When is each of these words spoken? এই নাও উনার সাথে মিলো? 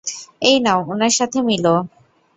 এই 0.41 0.57
নাও 0.59 0.79
উনার 0.87 1.13
সাথে 1.17 1.39
মিলো? 1.41 1.73